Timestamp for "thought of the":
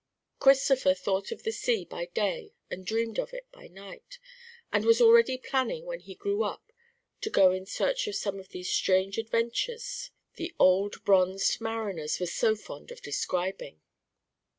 0.95-1.51